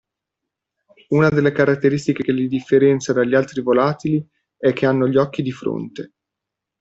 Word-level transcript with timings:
Una 1.09 1.29
delle 1.29 1.51
caratteristiche 1.51 2.23
che 2.23 2.31
lì 2.31 2.47
differenza 2.47 3.13
dagli 3.13 3.35
altri 3.35 3.61
volatili 3.61 4.27
è 4.57 4.73
che 4.73 4.87
hanno 4.87 5.07
gli 5.07 5.15
occhi 5.17 5.43
di 5.43 5.51
fronte. 5.51 6.13